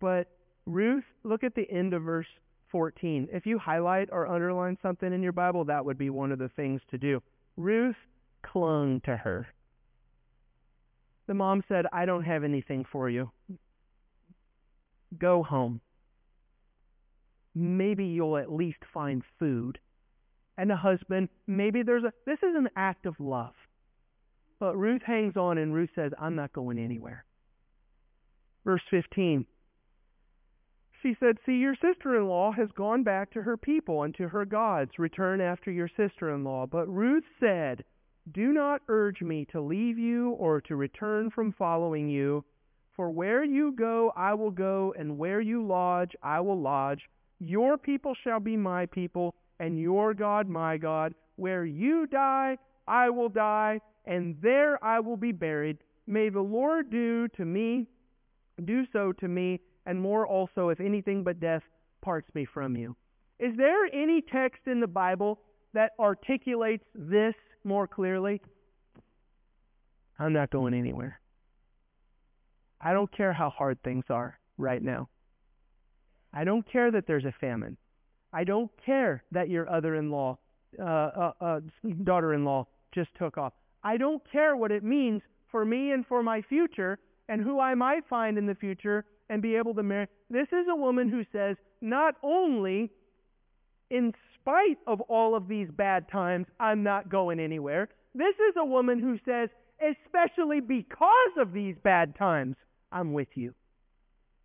[0.00, 0.28] But
[0.66, 2.26] Ruth, look at the end of verse
[2.72, 3.28] 14.
[3.32, 6.50] If you highlight or underline something in your Bible, that would be one of the
[6.50, 7.22] things to do.
[7.56, 7.96] Ruth
[8.42, 9.46] clung to her.
[11.28, 13.30] The mom said, I don't have anything for you.
[15.16, 15.82] Go home.
[17.54, 19.78] Maybe you'll at least find food.
[20.56, 23.52] And the husband, maybe there's a, this is an act of love.
[24.58, 27.24] But Ruth hangs on and Ruth says, I'm not going anywhere.
[28.64, 29.46] Verse 15.
[31.02, 34.28] She said, See, your sister in law has gone back to her people and to
[34.28, 34.92] her gods.
[34.98, 36.66] Return after your sister in law.
[36.66, 37.84] But Ruth said,
[38.32, 42.44] do not urge me to leave you or to return from following you.
[42.94, 47.02] For where you go, I will go, and where you lodge, I will lodge.
[47.38, 51.14] Your people shall be my people, and your God my God.
[51.36, 55.78] Where you die, I will die, and there I will be buried.
[56.06, 57.86] May the Lord do to me,
[58.64, 61.62] do so to me, and more also, if anything but death
[62.02, 62.96] parts me from you.
[63.38, 65.38] Is there any text in the Bible
[65.74, 68.40] that articulates this more clearly,
[70.18, 71.20] I'm not going anywhere.
[72.80, 75.08] I don't care how hard things are right now.
[76.32, 77.76] I don't care that there's a famine.
[78.32, 80.38] I don't care that your other-in-law,
[80.78, 81.60] uh, uh, uh,
[82.04, 83.52] daughter-in-law just took off.
[83.82, 87.74] I don't care what it means for me and for my future and who I
[87.74, 90.08] might find in the future and be able to marry.
[90.30, 92.90] This is a woman who says, not only
[93.90, 94.12] in
[94.48, 97.88] spite of all of these bad times, I'm not going anywhere.
[98.14, 102.56] This is a woman who says, especially because of these bad times,
[102.90, 103.54] I'm with you.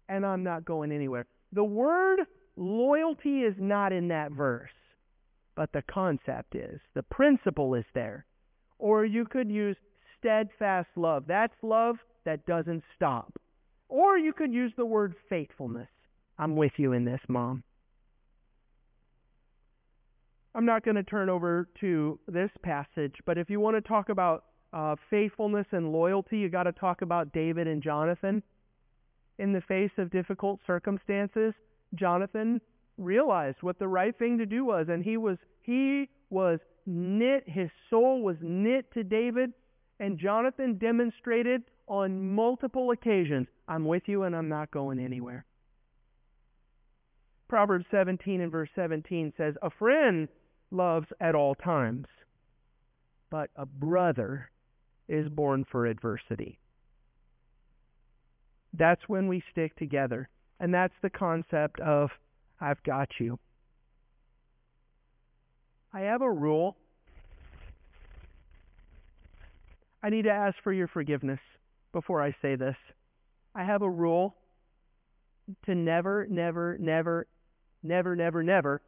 [0.09, 1.25] And I'm not going anywhere.
[1.53, 2.19] The word
[2.57, 4.69] loyalty is not in that verse,
[5.55, 6.81] but the concept is.
[6.95, 8.25] The principle is there.
[8.79, 9.77] Or you could use
[10.19, 11.23] steadfast love.
[11.27, 13.33] That's love that doesn't stop.
[13.87, 15.87] Or you could use the word faithfulness.
[16.37, 17.63] I'm with you in this, Mom.
[20.55, 24.09] I'm not going to turn over to this passage, but if you want to talk
[24.09, 28.43] about uh, faithfulness and loyalty, you got to talk about David and Jonathan.
[29.39, 31.53] In the face of difficult circumstances,
[31.95, 32.61] Jonathan
[32.97, 37.43] realized what the right thing to do was, and he was he was knit.
[37.47, 39.53] His soul was knit to David,
[39.99, 45.45] and Jonathan demonstrated on multiple occasions, "I'm with you, and I'm not going anywhere."
[47.47, 50.27] Proverbs 17 and verse 17 says, "A friend
[50.73, 52.07] loves at all times.
[53.29, 54.49] But a brother
[55.07, 56.59] is born for adversity.
[58.77, 60.29] That's when we stick together.
[60.59, 62.09] And that's the concept of,
[62.59, 63.37] I've got you.
[65.93, 66.75] I have a rule.
[70.01, 71.39] I need to ask for your forgiveness
[71.91, 72.75] before I say this.
[73.55, 74.35] I have a rule
[75.65, 77.27] to never, never, never,
[77.83, 78.81] never, never, never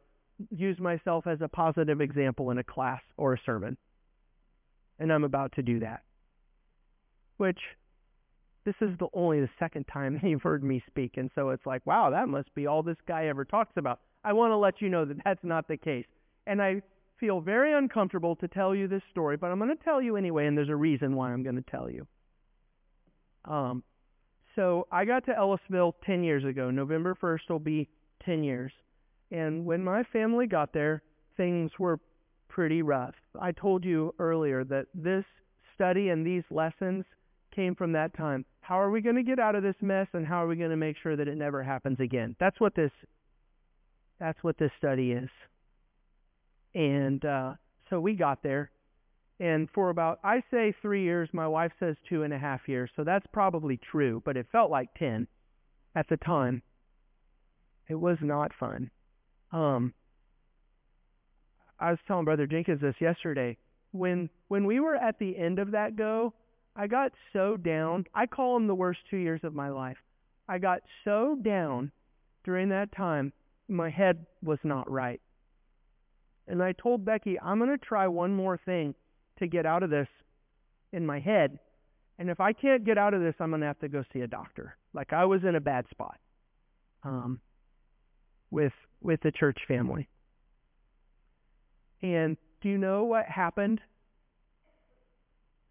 [0.50, 3.76] use myself as a positive example in a class or a sermon.
[4.98, 6.02] And I'm about to do that.
[7.36, 7.58] Which
[8.64, 11.84] this is the only the second time you've heard me speak and so it's like,
[11.86, 14.00] wow, that must be all this guy ever talks about.
[14.24, 16.06] I want to let you know that that's not the case.
[16.46, 16.82] And I
[17.20, 20.46] feel very uncomfortable to tell you this story, but I'm going to tell you anyway
[20.46, 22.06] and there's a reason why I'm going to tell you.
[23.44, 23.82] Um
[24.56, 26.70] so I got to Ellisville 10 years ago.
[26.70, 27.88] November 1st will be
[28.24, 28.72] 10 years.
[29.30, 31.02] And when my family got there,
[31.36, 31.98] things were
[32.48, 33.14] pretty rough.
[33.40, 35.24] I told you earlier that this
[35.74, 37.04] study and these lessons
[37.54, 38.44] came from that time.
[38.60, 40.70] How are we going to get out of this mess and how are we going
[40.70, 42.36] to make sure that it never happens again?
[42.38, 42.90] That's what this
[44.18, 45.28] that's what this study is.
[46.74, 47.54] And uh,
[47.90, 48.70] so we got there
[49.38, 52.90] and for about I say three years, my wife says two and a half years,
[52.96, 55.28] so that's probably true, but it felt like ten
[55.94, 56.62] at the time.
[57.88, 58.90] It was not fun.
[59.52, 59.94] Um
[61.78, 63.56] I was telling Brother Jenkins this yesterday.
[63.92, 66.32] When when we were at the end of that go,
[66.74, 68.04] I got so down.
[68.14, 69.96] I call them the worst two years of my life.
[70.48, 71.90] I got so down
[72.44, 73.32] during that time,
[73.68, 75.20] my head was not right.
[76.46, 78.94] And I told Becky, I'm going to try one more thing
[79.40, 80.06] to get out of this
[80.92, 81.58] in my head.
[82.18, 84.20] And if I can't get out of this, I'm going to have to go see
[84.20, 84.76] a doctor.
[84.94, 86.18] Like I was in a bad spot
[87.02, 87.40] um,
[88.50, 90.08] with with the church family.
[92.02, 93.80] And do you know what happened?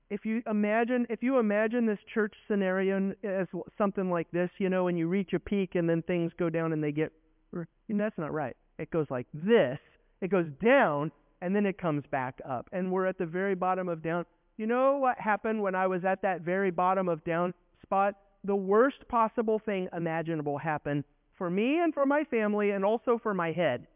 [0.09, 4.88] If you imagine if you imagine this church scenario as something like this, you know,
[4.88, 7.11] and you reach a peak and then things go down and they get
[7.53, 8.55] and that's not right.
[8.77, 9.79] It goes like this.
[10.21, 11.11] It goes down
[11.41, 12.67] and then it comes back up.
[12.71, 14.25] And we're at the very bottom of down.
[14.57, 18.15] You know what happened when I was at that very bottom of down spot?
[18.43, 21.03] The worst possible thing imaginable happened
[21.37, 23.87] for me and for my family and also for my head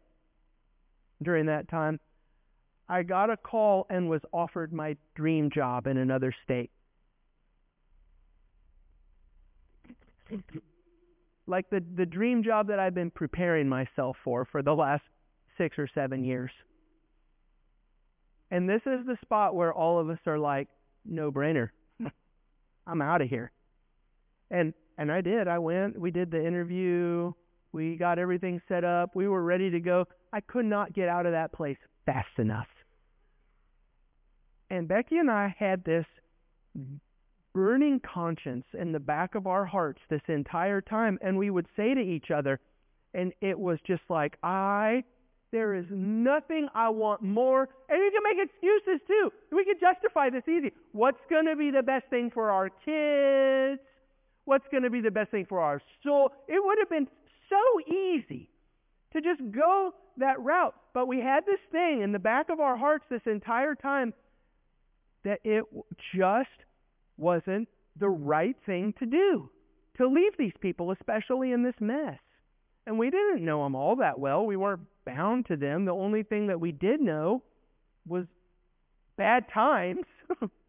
[1.22, 2.00] during that time.
[2.88, 6.70] I got a call and was offered my dream job in another state.
[11.46, 15.02] Like the, the dream job that I've been preparing myself for for the last
[15.56, 16.50] six or seven years.
[18.50, 20.68] And this is the spot where all of us are like,
[21.04, 21.70] no brainer.
[22.86, 23.52] I'm out of here.
[24.50, 25.48] And and I did.
[25.48, 27.32] I went, we did the interview,
[27.72, 30.06] we got everything set up, we were ready to go.
[30.30, 32.66] I could not get out of that place fast enough.
[34.68, 36.04] And Becky and I had this
[37.54, 41.94] burning conscience in the back of our hearts this entire time, and we would say
[41.94, 42.60] to each other,
[43.14, 45.02] and it was just like, I
[45.50, 47.68] there is nothing I want more.
[47.88, 49.32] And we can make excuses too.
[49.50, 50.70] We can justify this easy.
[50.92, 53.80] What's going to be the best thing for our kids?
[54.50, 56.32] What's going to be the best thing for our soul?
[56.48, 57.06] It would have been
[57.48, 58.50] so easy
[59.12, 60.74] to just go that route.
[60.92, 64.12] But we had this thing in the back of our hearts this entire time
[65.22, 65.62] that it
[66.16, 66.48] just
[67.16, 67.68] wasn't
[68.00, 69.48] the right thing to do
[69.98, 72.18] to leave these people, especially in this mess.
[72.88, 74.44] And we didn't know them all that well.
[74.44, 75.84] We weren't bound to them.
[75.84, 77.44] The only thing that we did know
[78.04, 78.24] was
[79.16, 80.06] bad times.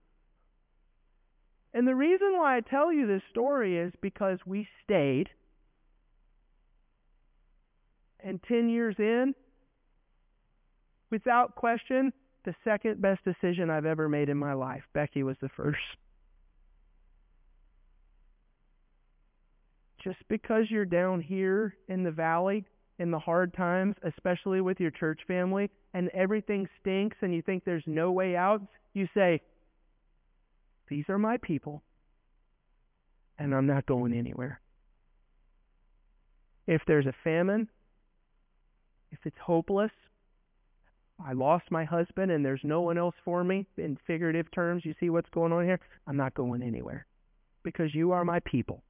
[1.74, 5.30] and the reason why I tell you this story is because we stayed.
[8.24, 9.34] And 10 years in,
[11.10, 12.14] without question,
[12.46, 14.84] the second best decision I've ever made in my life.
[14.94, 15.80] Becky was the first.
[20.04, 22.66] Just because you're down here in the valley
[23.02, 27.64] in the hard times, especially with your church family, and everything stinks and you think
[27.66, 28.62] there's no way out,
[28.94, 29.42] you say,
[30.92, 31.82] These are my people,
[33.40, 34.60] and I'm not going anywhere.
[36.68, 37.70] If there's a famine,
[39.10, 39.92] if it's hopeless,
[41.18, 44.94] I lost my husband and there's no one else for me, in figurative terms, you
[45.00, 45.80] see what's going on here?
[46.08, 47.06] I'm not going anywhere
[47.64, 48.84] because you are my people.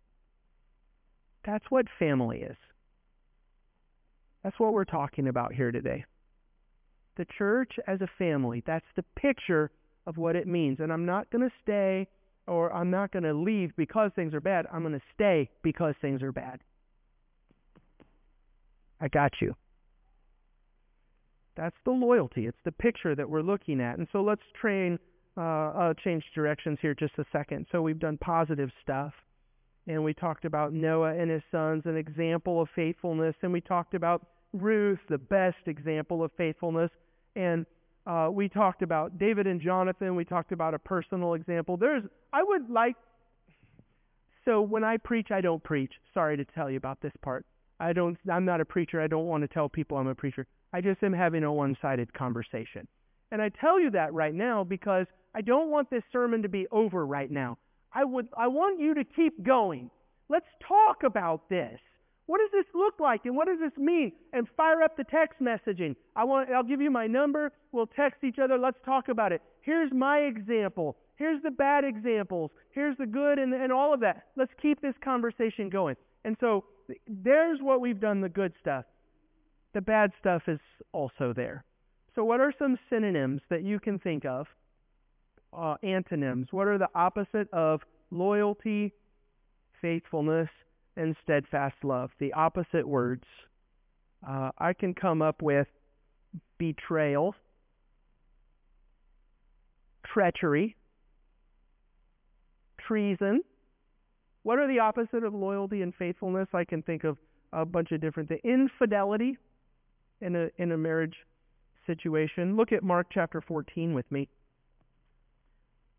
[1.45, 2.57] That's what family is.
[4.43, 6.05] That's what we're talking about here today.
[7.17, 9.69] The church as a family, that's the picture
[10.07, 10.79] of what it means.
[10.79, 12.07] And I'm not going to stay
[12.47, 14.65] or I'm not going to leave because things are bad.
[14.71, 16.59] I'm going to stay because things are bad.
[18.99, 19.55] I got you.
[21.55, 22.47] That's the loyalty.
[22.47, 23.97] It's the picture that we're looking at.
[23.97, 24.97] And so let's train,
[25.37, 27.67] uh, uh, change directions here just a second.
[27.71, 29.13] So we've done positive stuff
[29.87, 33.93] and we talked about Noah and his sons, an example of faithfulness, and we talked
[33.93, 36.91] about Ruth, the best example of faithfulness.
[37.35, 37.65] And
[38.05, 40.15] uh, we talked about David and Jonathan.
[40.15, 41.77] We talked about a personal example.
[41.77, 42.95] There's, I would like,
[44.45, 45.93] so when I preach, I don't preach.
[46.13, 47.45] Sorry to tell you about this part.
[47.79, 49.01] I don't, I'm not a preacher.
[49.01, 50.47] I don't want to tell people I'm a preacher.
[50.73, 52.87] I just am having a one-sided conversation.
[53.31, 56.67] And I tell you that right now because I don't want this sermon to be
[56.71, 57.57] over right now.
[57.93, 59.89] I would, I want you to keep going.
[60.29, 61.79] Let's talk about this.
[62.31, 64.13] What does this look like and what does this mean?
[64.31, 65.97] And fire up the text messaging.
[66.15, 67.51] I want I'll give you my number.
[67.73, 68.57] We'll text each other.
[68.57, 69.41] Let's talk about it.
[69.59, 70.95] Here's my example.
[71.17, 72.51] Here's the bad examples.
[72.69, 74.27] Here's the good and, and all of that.
[74.37, 75.97] Let's keep this conversation going.
[76.23, 76.63] And so
[77.05, 78.85] there's what we've done, the good stuff.
[79.73, 80.59] The bad stuff is
[80.93, 81.65] also there.
[82.15, 84.47] So what are some synonyms that you can think of?
[85.51, 86.47] Uh, antonyms.
[86.51, 88.93] What are the opposite of loyalty,
[89.81, 90.47] faithfulness,
[90.95, 93.23] and steadfast love, the opposite words.
[94.27, 95.67] Uh, I can come up with
[96.57, 97.33] betrayal,
[100.05, 100.75] treachery,
[102.87, 103.41] treason.
[104.43, 106.47] What are the opposite of loyalty and faithfulness?
[106.53, 107.17] I can think of
[107.53, 108.41] a bunch of different things.
[108.43, 109.37] Infidelity
[110.21, 111.15] in a in a marriage
[111.87, 112.55] situation.
[112.55, 114.29] Look at Mark chapter 14 with me.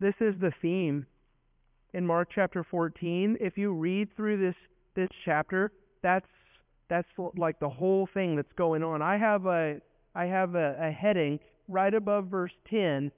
[0.00, 1.06] This is the theme
[1.92, 3.36] in Mark chapter 14.
[3.40, 4.54] If you read through this
[4.94, 6.26] this chapter, that's
[6.88, 9.00] that's like the whole thing that's going on.
[9.02, 9.80] I have a
[10.14, 13.10] I have a, a heading right above verse 10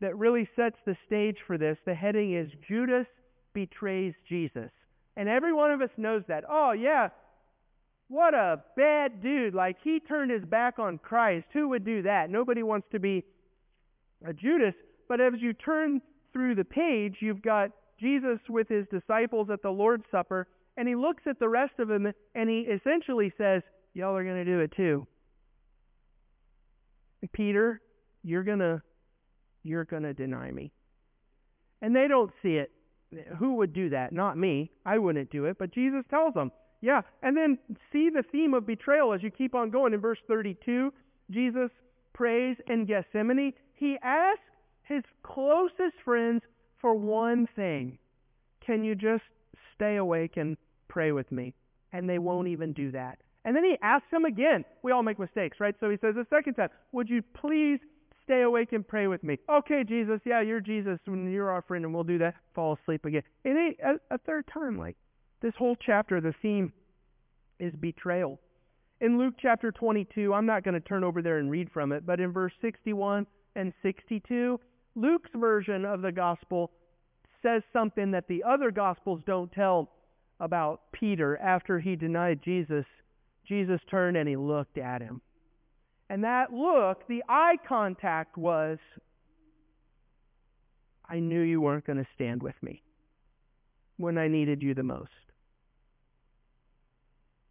[0.00, 1.76] that really sets the stage for this.
[1.84, 3.06] The heading is Judas
[3.52, 4.70] betrays Jesus.
[5.16, 6.44] And every one of us knows that.
[6.48, 7.08] Oh, yeah,
[8.08, 9.54] what a bad dude.
[9.54, 11.46] Like, he turned his back on Christ.
[11.52, 12.30] Who would do that?
[12.30, 13.24] Nobody wants to be
[14.26, 14.74] a Judas.
[15.08, 19.70] But as you turn through the page, you've got Jesus with his disciples at the
[19.70, 23.62] Lord's Supper, and he looks at the rest of them and he essentially says,
[23.94, 25.06] Y'all are going to do it too.
[27.32, 27.80] Peter,
[28.22, 28.82] you're going to
[29.62, 30.72] you're going to deny me.
[31.80, 32.70] And they don't see it.
[33.38, 34.12] Who would do that?
[34.12, 34.70] Not me.
[34.84, 35.56] I wouldn't do it.
[35.58, 36.50] But Jesus tells them,
[36.82, 37.00] yeah.
[37.22, 37.58] And then
[37.92, 39.94] see the theme of betrayal as you keep on going.
[39.94, 40.92] In verse 32,
[41.30, 41.70] Jesus
[42.12, 43.52] prays in Gethsemane.
[43.74, 44.42] He asks
[44.82, 46.42] his closest friends
[46.80, 47.98] for one thing.
[48.66, 49.22] Can you just
[49.74, 50.56] stay awake and
[50.88, 51.54] pray with me?
[51.92, 52.52] And they won't mm-hmm.
[52.52, 53.18] even do that.
[53.44, 54.64] And then he asks him again.
[54.82, 55.74] We all make mistakes, right?
[55.78, 57.78] So he says a second time, Would you please
[58.24, 59.38] stay awake and pray with me?
[59.50, 62.34] Okay, Jesus, yeah, you're Jesus, when you're our friend, and we'll do that.
[62.54, 63.22] Fall asleep again.
[63.44, 64.96] And a, a third time, like
[65.42, 66.72] this whole chapter, the theme
[67.60, 68.40] is betrayal.
[69.00, 72.06] In Luke chapter 22, I'm not going to turn over there and read from it,
[72.06, 74.58] but in verse 61 and 62,
[74.94, 76.70] Luke's version of the gospel
[77.42, 79.90] says something that the other gospels don't tell
[80.40, 82.84] about Peter after he denied Jesus.
[83.46, 85.20] Jesus turned and he looked at him.
[86.10, 88.78] And that look, the eye contact was,
[91.08, 92.82] I knew you weren't going to stand with me
[93.96, 95.10] when I needed you the most.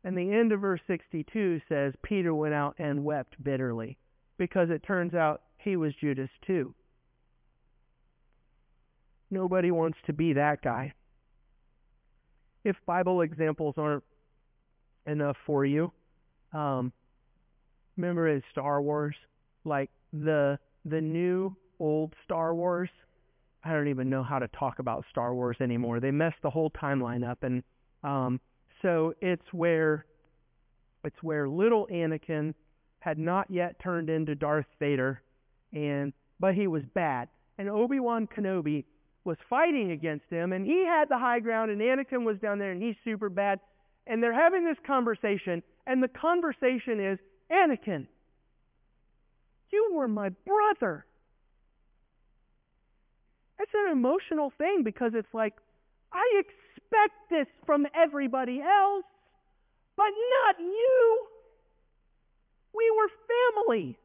[0.03, 3.97] And the end of verse 62 says, Peter went out and wept bitterly
[4.37, 6.73] because it turns out he was Judas too.
[9.31, 10.93] Nobody wants to be that guy.
[12.63, 14.03] If Bible examples aren't
[15.05, 15.91] enough for you,
[16.53, 16.93] um,
[17.97, 19.15] remember in Star Wars,
[19.65, 22.89] like the the new old Star Wars.
[23.65, 25.99] I don't even know how to talk about Star Wars anymore.
[25.99, 27.63] They messed the whole timeline up, and
[28.03, 28.41] um,
[28.81, 30.05] so it's where
[31.03, 32.53] it's where little Anakin
[32.99, 35.21] had not yet turned into Darth Vader,
[35.73, 37.29] and but he was bad.
[37.57, 38.85] And Obi Wan Kenobi
[39.25, 42.71] was fighting against him, and he had the high ground, and Anakin was down there,
[42.71, 43.59] and he's super bad.
[44.05, 47.19] And they're having this conversation, and the conversation is,
[47.51, 48.07] Anakin,
[49.71, 51.05] you were my brother.
[53.59, 55.53] It's an emotional thing because it's like,
[56.11, 59.05] I expect this from everybody else,
[59.95, 61.27] but not you.
[62.75, 63.97] We were family.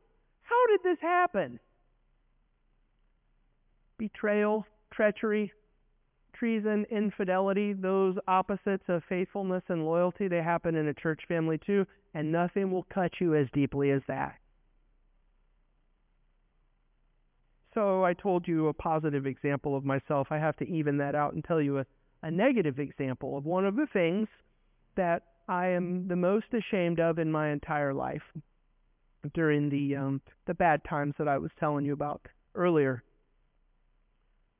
[0.43, 1.59] How did this happen?
[3.99, 4.64] Betrayal,
[4.99, 5.53] treachery,
[6.34, 11.86] treason, infidelity, those opposites of faithfulness and loyalty, they happen in a church family too,
[12.14, 14.34] and nothing will cut you as deeply as that.
[17.74, 20.26] So I told you a positive example of myself.
[20.30, 21.86] I have to even that out and tell you a,
[22.24, 24.26] a negative example of one of the things
[24.96, 28.22] that I am the most ashamed of in my entire life
[29.32, 32.22] during the um, the bad times that I was telling you about
[32.57, 33.05] earlier.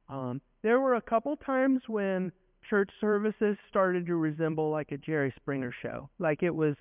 [0.09, 2.33] Um, there were a couple times when
[2.69, 6.09] church services started to resemble like a Jerry Springer show.
[6.19, 6.75] Like it was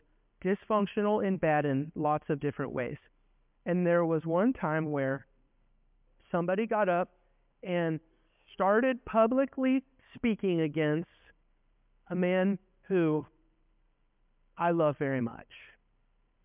[0.44, 2.98] dysfunctional and bad in lots of different ways.
[3.66, 5.26] And there was one time where
[6.32, 7.10] somebody got up
[7.64, 8.00] and
[8.54, 9.84] started publicly
[10.16, 11.10] speaking against
[12.10, 12.58] a man
[12.88, 13.26] who
[14.58, 15.48] I love very much.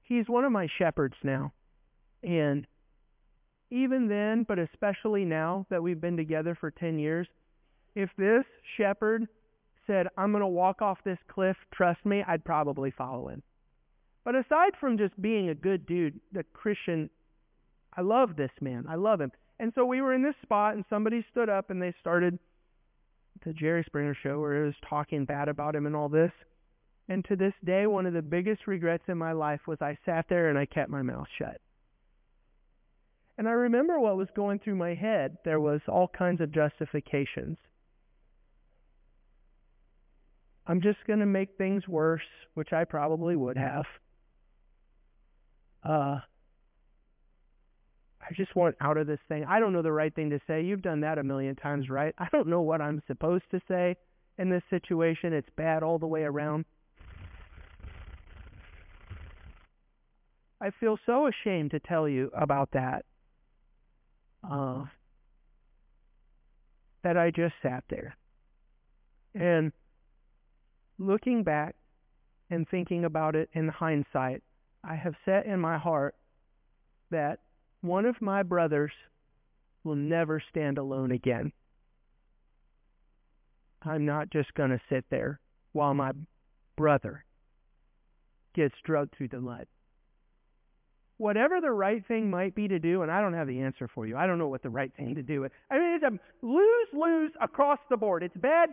[0.03, 1.53] He's one of my shepherds now.
[2.22, 2.66] And
[3.73, 7.27] even then, but especially now that we've been together for 10 years,
[7.95, 8.45] if this
[8.77, 9.27] shepherd
[9.87, 13.43] said, I'm going to walk off this cliff, trust me, I'd probably follow him.
[14.25, 17.11] But aside from just being a good dude, the Christian,
[17.97, 18.85] I love this man.
[18.89, 19.33] I love him.
[19.59, 22.39] And so we were in this spot, and somebody stood up and they started
[23.45, 26.33] the Jerry Springer show where it was talking bad about him and all this.
[27.09, 30.27] And to this day, one of the biggest regrets in my life was I sat
[30.29, 31.61] there and I kept my mouth shut.
[33.43, 35.36] And I remember what was going through my head.
[35.45, 37.59] There was all kinds of justifications.
[40.64, 42.22] I'm just going to make things worse,
[42.55, 43.84] which I probably would have.
[45.84, 46.20] Uh,
[48.20, 49.45] I just want out of this thing.
[49.49, 50.62] I don't know the right thing to say.
[50.62, 52.14] You've done that a million times, right?
[52.18, 53.97] I don't know what I'm supposed to say
[54.38, 55.32] in this situation.
[55.32, 56.64] It's bad all the way around.
[60.61, 63.05] I feel so ashamed to tell you about that.
[64.49, 64.84] Uh,
[67.03, 68.16] that I just sat there.
[69.34, 69.72] And
[70.99, 71.74] looking back
[72.51, 74.43] and thinking about it in hindsight,
[74.84, 76.14] I have set in my heart
[77.11, 77.40] that
[77.80, 78.93] one of my brothers
[79.84, 81.53] will never stand alone again.
[83.82, 85.40] I'm not just going to sit there
[85.72, 86.12] while my
[86.76, 87.24] brother
[88.55, 89.66] gets drugged through the mud.
[91.18, 94.06] Whatever the right thing might be to do, and I don't have the answer for
[94.06, 94.16] you.
[94.16, 95.50] I don't know what the right thing to do is.
[95.70, 98.22] I mean, it's a lose lose across the board.
[98.22, 98.70] It's bad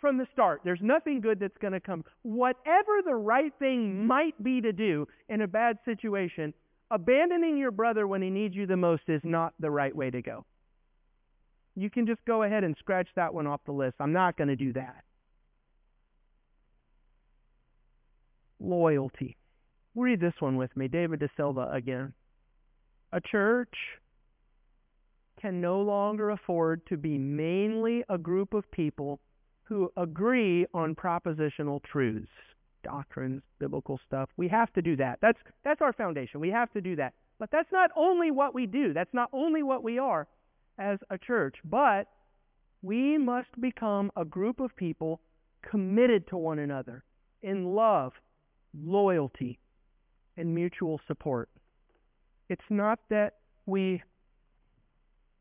[0.00, 0.62] from the start.
[0.64, 2.04] There's nothing good that's going to come.
[2.22, 6.52] Whatever the right thing might be to do in a bad situation,
[6.90, 10.20] abandoning your brother when he needs you the most is not the right way to
[10.20, 10.44] go.
[11.76, 13.94] You can just go ahead and scratch that one off the list.
[14.00, 15.04] I'm not going to do that.
[18.60, 19.36] Loyalty.
[19.94, 20.88] Read this one with me.
[20.88, 22.12] David deSilva again.
[23.12, 23.74] A church
[25.40, 29.20] can no longer afford to be mainly a group of people
[29.64, 32.28] who agree on propositional truths
[32.82, 34.28] doctrines, biblical stuff.
[34.36, 35.18] We have to do that.
[35.22, 36.40] That's that's our foundation.
[36.40, 37.14] We have to do that.
[37.38, 38.92] But that's not only what we do.
[38.92, 40.26] That's not only what we are
[40.78, 42.08] as a church, but
[42.82, 45.20] we must become a group of people
[45.68, 47.04] committed to one another
[47.42, 48.12] in love,
[48.76, 49.58] loyalty,
[50.36, 51.48] and mutual support.
[52.48, 53.34] It's not that
[53.66, 54.02] we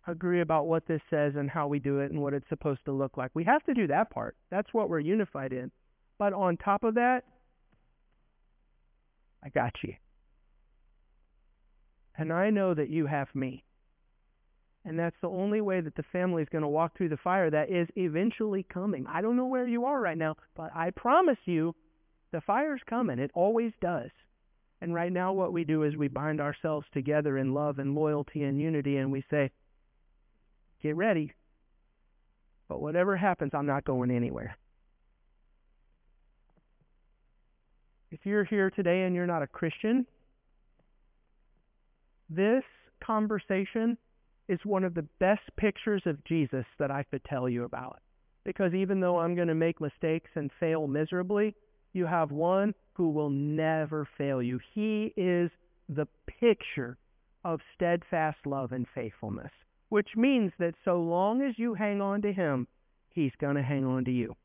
[0.07, 2.91] agree about what this says and how we do it and what it's supposed to
[2.91, 3.31] look like.
[3.33, 4.35] We have to do that part.
[4.49, 5.71] That's what we're unified in.
[6.17, 7.21] But on top of that,
[9.43, 9.93] I got you.
[12.17, 13.63] And I know that you have me.
[14.83, 17.49] And that's the only way that the family is going to walk through the fire
[17.49, 19.05] that is eventually coming.
[19.07, 21.75] I don't know where you are right now, but I promise you
[22.31, 23.19] the fire's coming.
[23.19, 24.09] It always does.
[24.81, 28.43] And right now, what we do is we bind ourselves together in love and loyalty
[28.43, 29.51] and unity, and we say,
[30.81, 31.33] Get ready.
[32.67, 34.57] But whatever happens, I'm not going anywhere.
[38.11, 40.07] If you're here today and you're not a Christian,
[42.29, 42.63] this
[43.03, 43.97] conversation
[44.47, 47.99] is one of the best pictures of Jesus that I could tell you about.
[48.43, 51.55] Because even though I'm going to make mistakes and fail miserably,
[51.93, 54.59] you have one who will never fail you.
[54.73, 55.49] He is
[55.89, 56.97] the picture
[57.43, 59.51] of steadfast love and faithfulness,
[59.89, 62.67] which means that so long as you hang on to him,
[63.13, 64.35] he's going to hang on to you.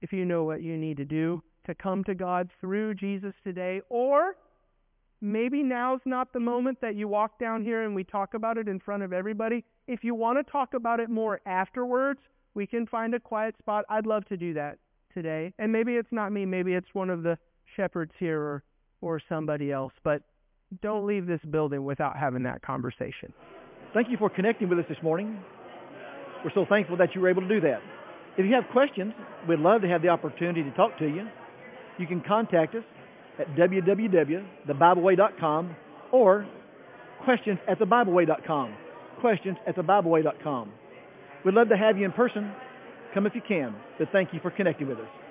[0.00, 3.80] If you know what you need to do, to come to God through Jesus today,
[3.88, 4.34] or
[5.20, 8.66] maybe now's not the moment that you walk down here and we talk about it
[8.66, 9.64] in front of everybody.
[9.86, 12.18] If you want to talk about it more afterwards,
[12.54, 13.84] we can find a quiet spot.
[13.88, 14.78] I'd love to do that
[15.14, 15.52] today.
[15.58, 17.38] And maybe it's not me, maybe it's one of the
[17.76, 18.62] shepherds here or,
[19.00, 19.92] or somebody else.
[20.04, 20.22] But
[20.82, 23.32] don't leave this building without having that conversation.
[23.94, 25.38] Thank you for connecting with us this morning.
[26.44, 27.80] We're so thankful that you were able to do that.
[28.38, 29.12] If you have questions,
[29.48, 31.26] we'd love to have the opportunity to talk to you
[31.98, 32.84] you can contact us
[33.38, 35.76] at www.thebibleway.com
[36.12, 36.46] or
[37.24, 38.74] questions at thebibleway.com.
[39.20, 40.72] Questions at thebibleway.com.
[41.44, 42.52] We'd love to have you in person.
[43.14, 43.74] Come if you can.
[43.98, 45.21] But thank you for connecting with us.